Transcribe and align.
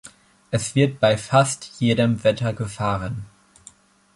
Es 0.49 0.73
wird 0.73 0.99
bei 0.99 1.15
fast 1.15 1.73
jedem 1.79 2.23
Wetter 2.23 2.53
gefahren. 2.53 3.27